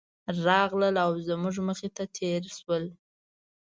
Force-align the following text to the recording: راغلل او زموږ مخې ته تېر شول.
راغلل 0.47 0.95
او 1.05 1.11
زموږ 1.27 1.55
مخې 1.67 1.89
ته 1.95 2.03
تېر 2.17 2.41
شول. 2.57 2.83